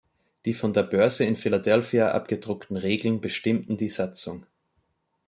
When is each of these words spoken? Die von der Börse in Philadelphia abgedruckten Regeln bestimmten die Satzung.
Die 0.45 0.55
von 0.55 0.73
der 0.73 0.81
Börse 0.81 1.25
in 1.25 1.35
Philadelphia 1.35 2.09
abgedruckten 2.11 2.75
Regeln 2.75 3.21
bestimmten 3.21 3.77
die 3.77 3.89
Satzung. 3.89 4.47